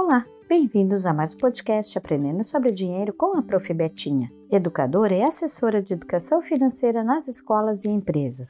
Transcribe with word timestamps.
Olá, 0.00 0.24
bem-vindos 0.48 1.06
a 1.06 1.12
mais 1.12 1.34
um 1.34 1.38
podcast 1.38 1.98
Aprendendo 1.98 2.44
sobre 2.44 2.70
Dinheiro 2.70 3.12
com 3.12 3.36
a 3.36 3.42
Prof. 3.42 3.74
Betinha, 3.74 4.28
educadora 4.48 5.12
e 5.12 5.24
assessora 5.24 5.82
de 5.82 5.92
educação 5.92 6.40
financeira 6.40 7.02
nas 7.02 7.26
escolas 7.26 7.84
e 7.84 7.88
empresas. 7.88 8.48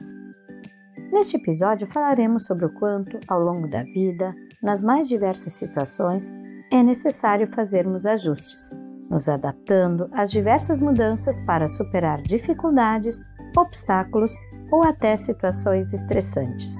Neste 1.11 1.37
episódio 1.37 1.87
falaremos 1.87 2.45
sobre 2.45 2.65
o 2.65 2.73
quanto, 2.75 3.17
ao 3.27 3.41
longo 3.41 3.67
da 3.67 3.81
vida, 3.81 4.31
nas 4.61 4.83
mais 4.83 5.09
diversas 5.09 5.53
situações, 5.53 6.31
é 6.71 6.83
necessário 6.83 7.47
fazermos 7.47 8.05
ajustes, 8.05 8.69
nos 9.09 9.27
adaptando 9.27 10.07
às 10.13 10.29
diversas 10.29 10.79
mudanças 10.79 11.39
para 11.47 11.67
superar 11.67 12.21
dificuldades, 12.21 13.19
obstáculos 13.57 14.35
ou 14.71 14.83
até 14.83 15.15
situações 15.15 15.91
estressantes. 15.93 16.75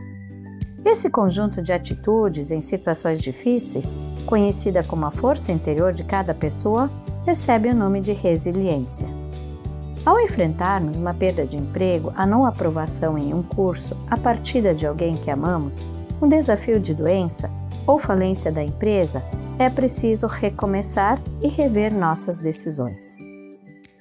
Esse 0.86 1.09
conjunto 1.09 1.61
de 1.61 1.73
atitudes 1.73 2.52
em 2.52 2.62
situações 2.62 3.21
difíceis, 3.21 3.93
conhecida 4.25 4.84
como 4.84 5.05
a 5.05 5.12
força 5.12 5.52
interior 5.52 5.91
de 5.94 6.04
cada 6.04 6.34
pessoa, 6.34 6.90
recebe 7.26 7.70
o 7.70 7.76
nome 7.76 8.02
de 8.02 8.13
resiliência. 8.13 9.07
Ao 10.05 10.20
enfrentarmos 10.20 10.98
uma 10.98 11.13
perda 11.13 11.45
de 11.45 11.57
emprego, 11.57 12.13
a 12.16 12.26
não 12.26 12.45
aprovação 12.45 13.18
em 13.18 13.34
um 13.34 13.44
curso, 13.44 13.95
a 14.09 14.18
partida 14.18 14.73
de 14.73 14.88
alguém 14.88 15.18
que 15.18 15.30
amamos, 15.30 15.81
um 16.21 16.27
desafio 16.27 16.80
de 16.80 16.93
doença 16.93 17.52
ou 17.85 17.99
falência 17.99 18.52
da 18.52 18.63
empresa, 18.63 19.21
é 19.59 19.70
preciso 19.70 20.26
recomeçar 20.26 21.21
e 21.41 21.48
rever 21.48 21.93
nossas 21.93 22.40
decisões. 22.40 23.18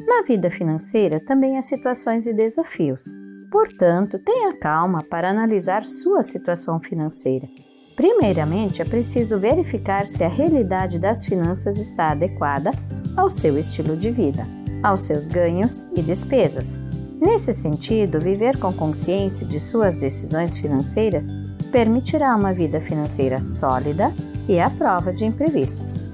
Na 0.06 0.22
vida 0.22 0.48
financeira 0.48 1.20
também 1.20 1.58
há 1.58 1.62
situações 1.62 2.26
e 2.26 2.32
desafios. 2.32 3.04
Portanto, 3.50 4.18
tenha 4.18 4.56
calma 4.58 5.02
para 5.02 5.30
analisar 5.30 5.84
sua 5.84 6.22
situação 6.22 6.78
financeira. 6.78 7.48
Primeiramente, 7.96 8.82
é 8.82 8.84
preciso 8.84 9.38
verificar 9.38 10.06
se 10.06 10.22
a 10.22 10.28
realidade 10.28 10.98
das 10.98 11.24
finanças 11.24 11.78
está 11.78 12.10
adequada 12.10 12.70
ao 13.16 13.28
seu 13.28 13.58
estilo 13.58 13.96
de 13.96 14.10
vida, 14.10 14.46
aos 14.82 15.02
seus 15.02 15.26
ganhos 15.26 15.84
e 15.96 16.02
despesas. 16.02 16.78
Nesse 17.20 17.52
sentido, 17.52 18.20
viver 18.20 18.58
com 18.58 18.72
consciência 18.72 19.44
de 19.44 19.58
suas 19.58 19.96
decisões 19.96 20.56
financeiras 20.56 21.26
permitirá 21.72 22.36
uma 22.36 22.52
vida 22.52 22.80
financeira 22.80 23.40
sólida 23.40 24.14
e 24.48 24.60
à 24.60 24.70
prova 24.70 25.12
de 25.12 25.24
imprevistos. 25.24 26.06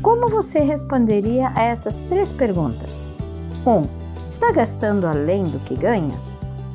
Como 0.00 0.28
você 0.28 0.60
responderia 0.60 1.50
a 1.54 1.62
essas 1.62 1.98
três 2.02 2.32
perguntas? 2.32 3.06
1. 3.66 3.70
Um, 3.70 3.86
está 4.30 4.52
gastando 4.52 5.06
além 5.06 5.44
do 5.44 5.58
que 5.60 5.74
ganha? 5.74 6.31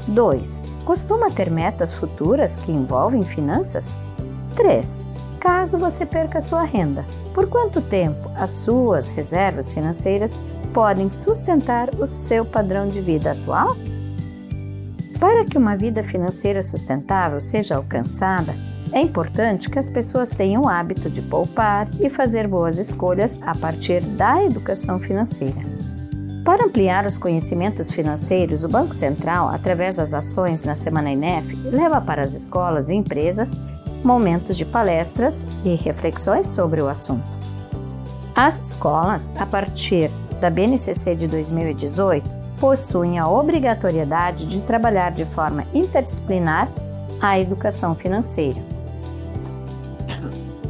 2. 0.08 0.62
Costuma 0.86 1.30
ter 1.30 1.50
metas 1.50 1.94
futuras 1.94 2.58
que 2.58 2.72
envolvem 2.72 3.24
finanças? 3.24 3.96
3. 4.56 5.06
Caso 5.40 5.78
você 5.78 6.06
perca 6.06 6.42
sua 6.42 6.64
renda, 6.64 7.06
por 7.34 7.48
quanto 7.48 7.82
tempo 7.82 8.32
as 8.36 8.50
suas 8.52 9.10
reservas 9.10 9.72
financeiras 9.72 10.38
podem 10.74 11.10
sustentar 11.10 11.90
o 11.96 12.08
seu 12.08 12.44
padrão 12.44 12.88
de 12.88 13.02
vida 13.02 13.32
atual? 13.32 13.76
Para 15.20 15.46
que 15.46 15.58
uma 15.58 15.76
vida 15.76 16.04
financeira 16.04 16.62
sustentável 16.62 17.42
seja 17.42 17.76
alcançada, 17.76 18.56
é 18.92 19.02
importante 19.02 19.70
que 19.70 19.80
as 19.80 19.90
pessoas 19.90 20.30
tenham 20.30 20.64
o 20.64 20.68
hábito 20.68 21.10
de 21.10 21.22
poupar 21.22 21.88
e 22.00 22.10
fazer 22.10 22.48
boas 22.48 22.78
escolhas 22.78 23.38
a 23.42 23.56
partir 23.56 24.02
da 24.02 24.44
educação 24.44 25.00
financeira. 25.00 25.62
Para 26.48 26.64
ampliar 26.64 27.06
os 27.06 27.18
conhecimentos 27.18 27.92
financeiros, 27.92 28.64
o 28.64 28.70
Banco 28.70 28.96
Central, 28.96 29.50
através 29.50 29.98
das 29.98 30.14
ações 30.14 30.64
na 30.64 30.76
Semana 30.76 31.12
INEF, 31.12 31.54
leva 31.66 32.00
para 32.00 32.22
as 32.22 32.34
escolas 32.34 32.90
e 32.90 32.96
empresas 32.96 33.54
momentos 34.02 34.56
de 34.56 34.64
palestras 34.64 35.46
e 35.66 35.76
reflexões 35.76 36.48
sobre 36.48 36.80
o 36.82 36.88
assunto. 36.88 37.28
As 38.34 38.66
escolas, 38.66 39.30
a 39.38 39.46
partir 39.46 40.10
da 40.40 40.50
BNCC 40.50 41.16
de 41.16 41.28
2018, 41.28 42.26
possuem 42.62 43.20
a 43.20 43.28
obrigatoriedade 43.28 44.48
de 44.48 44.64
trabalhar 44.64 45.12
de 45.12 45.26
forma 45.26 45.66
interdisciplinar 45.74 46.70
a 47.22 47.38
educação 47.38 47.94
financeira. 47.94 48.62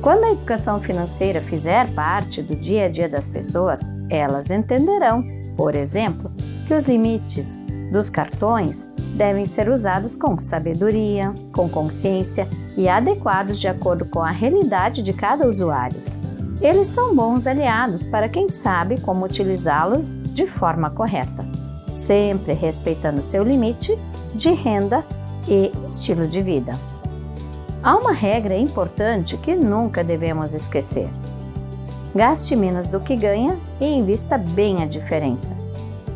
Quando 0.01 0.23
a 0.23 0.31
educação 0.31 0.79
financeira 0.79 1.39
fizer 1.39 1.87
parte 1.91 2.41
do 2.41 2.55
dia 2.55 2.85
a 2.85 2.89
dia 2.89 3.07
das 3.07 3.27
pessoas, 3.27 3.81
elas 4.09 4.49
entenderão 4.49 5.36
por 5.57 5.75
exemplo, 5.75 6.31
que 6.67 6.73
os 6.73 6.85
limites 6.85 7.59
dos 7.91 8.09
cartões 8.09 8.87
devem 9.15 9.45
ser 9.45 9.69
usados 9.69 10.15
com 10.15 10.37
sabedoria, 10.37 11.33
com 11.51 11.67
consciência 11.67 12.47
e 12.77 12.87
adequados 12.87 13.59
de 13.59 13.67
acordo 13.67 14.05
com 14.05 14.21
a 14.21 14.29
realidade 14.29 15.01
de 15.01 15.11
cada 15.11 15.47
usuário. 15.47 15.99
Eles 16.61 16.89
são 16.89 17.15
bons 17.15 17.47
aliados 17.47 18.05
para 18.05 18.29
quem 18.29 18.47
sabe 18.47 19.01
como 19.01 19.25
utilizá-los 19.25 20.11
de 20.33 20.45
forma 20.45 20.89
correta, 20.89 21.47
sempre 21.89 22.53
respeitando 22.53 23.21
seu 23.21 23.43
limite 23.43 23.97
de 24.35 24.51
renda 24.51 25.03
e 25.47 25.71
estilo 25.85 26.27
de 26.27 26.41
vida. 26.41 26.77
Há 27.81 27.95
uma 27.95 28.11
regra 28.11 28.55
importante 28.55 29.37
que 29.37 29.55
nunca 29.55 30.03
devemos 30.03 30.53
esquecer. 30.53 31.09
Gaste 32.15 32.55
menos 32.55 32.87
do 32.87 32.99
que 32.99 33.15
ganha 33.15 33.57
e 33.79 33.85
invista 33.85 34.37
bem 34.37 34.81
a 34.81 34.85
diferença. 34.85 35.55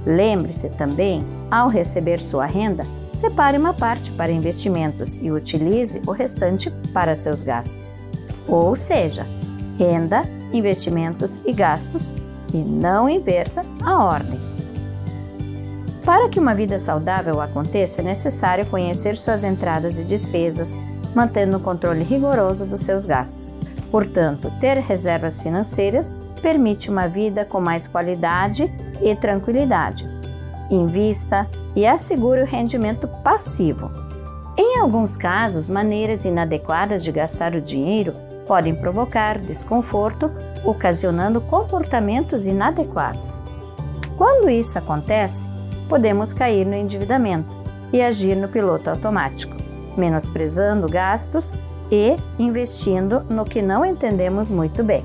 Lembre-se 0.05 0.69
também, 0.69 1.21
ao 1.49 1.67
receber 1.67 2.21
sua 2.21 2.45
renda, 2.45 2.85
separe 3.13 3.57
uma 3.57 3.73
parte 3.73 4.11
para 4.11 4.31
investimentos 4.31 5.15
e 5.21 5.31
utilize 5.31 6.01
o 6.07 6.11
restante 6.11 6.71
para 6.93 7.15
seus 7.15 7.43
gastos. 7.43 7.91
Ou 8.47 8.75
seja, 8.75 9.27
renda, 9.77 10.23
investimentos 10.51 11.39
e 11.45 11.53
gastos 11.53 12.11
e 12.53 12.57
não 12.57 13.09
inverta 13.09 13.61
a 13.83 14.03
ordem. 14.03 14.39
Para 16.03 16.29
que 16.29 16.39
uma 16.39 16.55
vida 16.55 16.79
saudável 16.79 17.39
aconteça, 17.39 18.01
é 18.01 18.03
necessário 18.03 18.65
conhecer 18.65 19.15
suas 19.17 19.43
entradas 19.43 19.99
e 19.99 20.03
despesas, 20.03 20.75
mantendo 21.13 21.57
o 21.57 21.59
controle 21.59 22.03
rigoroso 22.03 22.65
dos 22.65 22.81
seus 22.81 23.05
gastos 23.05 23.53
Portanto, 23.91 24.51
ter 24.59 24.77
reservas 24.77 25.43
financeiras 25.43 26.13
permite 26.41 26.89
uma 26.89 27.07
vida 27.07 27.43
com 27.43 27.59
mais 27.59 27.87
qualidade 27.87 28.73
e 29.01 29.15
tranquilidade. 29.15 30.07
Invista 30.69 31.47
e 31.75 31.85
assegure 31.85 32.41
o 32.41 32.45
rendimento 32.45 33.07
passivo. 33.07 33.91
Em 34.57 34.79
alguns 34.79 35.17
casos, 35.17 35.67
maneiras 35.67 36.23
inadequadas 36.23 37.03
de 37.03 37.11
gastar 37.11 37.53
o 37.53 37.61
dinheiro 37.61 38.13
podem 38.47 38.73
provocar 38.73 39.37
desconforto, 39.37 40.31
ocasionando 40.63 41.41
comportamentos 41.41 42.45
inadequados. 42.45 43.41
Quando 44.17 44.49
isso 44.49 44.77
acontece, 44.77 45.47
podemos 45.87 46.33
cair 46.33 46.65
no 46.65 46.75
endividamento 46.75 47.49
e 47.91 48.01
agir 48.01 48.35
no 48.35 48.47
piloto 48.47 48.89
automático, 48.89 49.55
menosprezando 49.97 50.87
gastos 50.87 51.53
e 51.91 52.15
investindo 52.39 53.21
no 53.29 53.43
que 53.43 53.61
não 53.61 53.85
entendemos 53.85 54.49
muito 54.49 54.83
bem. 54.83 55.03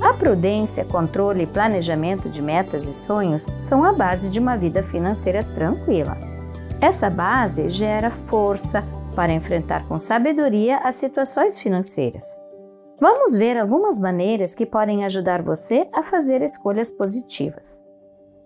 A 0.00 0.14
prudência, 0.14 0.84
controle 0.84 1.44
e 1.44 1.46
planejamento 1.46 2.28
de 2.28 2.42
metas 2.42 2.86
e 2.88 2.92
sonhos 2.92 3.48
são 3.58 3.84
a 3.84 3.92
base 3.92 4.28
de 4.28 4.40
uma 4.40 4.56
vida 4.56 4.82
financeira 4.82 5.44
tranquila. 5.54 6.18
Essa 6.80 7.08
base 7.08 7.68
gera 7.68 8.10
força 8.10 8.84
para 9.14 9.32
enfrentar 9.32 9.86
com 9.86 9.98
sabedoria 9.98 10.78
as 10.78 10.96
situações 10.96 11.58
financeiras. 11.58 12.40
Vamos 13.00 13.36
ver 13.36 13.56
algumas 13.56 13.98
maneiras 13.98 14.54
que 14.54 14.66
podem 14.66 15.04
ajudar 15.04 15.42
você 15.42 15.88
a 15.92 16.02
fazer 16.02 16.42
escolhas 16.42 16.90
positivas. 16.90 17.80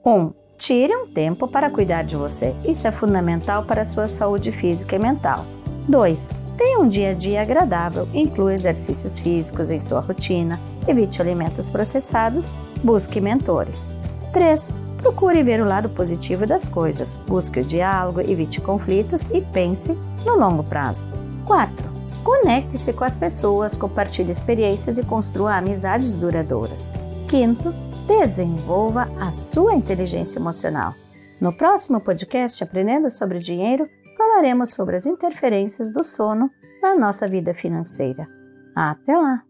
1. 0.04 0.10
Um, 0.10 0.32
tire 0.58 0.94
um 0.94 1.06
tempo 1.08 1.48
para 1.48 1.70
cuidar 1.70 2.02
de 2.04 2.16
você. 2.16 2.54
Isso 2.64 2.86
é 2.86 2.92
fundamental 2.92 3.64
para 3.64 3.80
a 3.80 3.84
sua 3.84 4.06
saúde 4.06 4.52
física 4.52 4.96
e 4.96 4.98
mental. 4.98 5.44
2. 5.88 6.45
Tenha 6.56 6.80
um 6.80 6.88
dia 6.88 7.10
a 7.10 7.14
dia 7.14 7.42
agradável, 7.42 8.08
inclua 8.14 8.54
exercícios 8.54 9.18
físicos 9.18 9.70
em 9.70 9.80
sua 9.80 10.00
rotina, 10.00 10.58
evite 10.88 11.20
alimentos 11.20 11.68
processados, 11.68 12.52
busque 12.82 13.20
mentores. 13.20 13.90
3. 14.32 14.74
Procure 15.02 15.42
ver 15.42 15.60
o 15.60 15.68
lado 15.68 15.90
positivo 15.90 16.46
das 16.46 16.66
coisas, 16.66 17.16
busque 17.28 17.60
o 17.60 17.64
diálogo, 17.64 18.20
evite 18.20 18.60
conflitos 18.60 19.26
e 19.26 19.42
pense 19.42 19.96
no 20.24 20.36
longo 20.38 20.64
prazo. 20.64 21.04
4. 21.44 21.96
Conecte-se 22.24 22.92
com 22.92 23.04
as 23.04 23.14
pessoas, 23.14 23.76
compartilhe 23.76 24.32
experiências 24.32 24.98
e 24.98 25.04
construa 25.04 25.56
amizades 25.56 26.16
duradouras. 26.16 26.90
Quinto, 27.28 27.72
desenvolva 28.06 29.08
a 29.20 29.30
sua 29.30 29.74
inteligência 29.74 30.38
emocional. 30.38 30.94
No 31.40 31.52
próximo 31.52 32.00
podcast 32.00 32.64
Aprendendo 32.64 33.10
sobre 33.10 33.38
Dinheiro, 33.38 33.88
falaremos 34.16 34.70
sobre 34.70 34.96
as 34.96 35.06
interferências 35.06 35.92
do 35.92 36.02
sono 36.02 36.50
na 36.82 36.96
nossa 36.96 37.28
vida 37.28 37.52
financeira. 37.54 38.26
Até 38.74 39.16
lá! 39.16 39.42